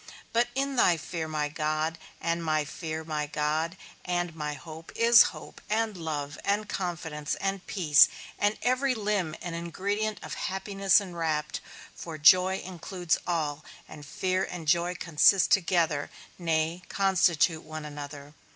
But 0.33 0.47
in 0.55 0.77
thy 0.77 0.97
fear, 0.97 1.27
my 1.27 1.47
God, 1.47 1.99
and 2.19 2.43
my 2.43 2.65
fear, 2.65 3.03
my 3.03 3.27
God, 3.27 3.77
and 4.03 4.35
my 4.35 4.55
hope, 4.55 4.91
is 4.95 5.25
hope, 5.29 5.61
and 5.69 5.95
love, 5.95 6.39
and 6.43 6.67
confidence, 6.67 7.35
and 7.35 7.63
peace, 7.67 8.09
and 8.39 8.57
every 8.63 8.95
limb 8.95 9.35
and 9.43 9.53
ingredient 9.55 10.17
of 10.23 10.33
happiness 10.33 11.01
enwrapped; 11.01 11.61
for 11.95 12.17
joy 12.17 12.57
includes 12.65 13.19
all, 13.27 13.63
and 13.87 14.03
fear 14.03 14.43
and 14.43 14.67
joy 14.67 14.95
consist 14.95 15.51
together, 15.51 16.09
nay, 16.39 16.81
constitute 16.89 17.61
one 17.61 17.85
another. 17.85 18.33